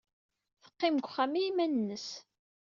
Teqqim 0.63 0.95
deg 0.97 1.05
wexxam 1.05 1.33
i 1.35 1.41
yiman-nnes. 1.43 2.07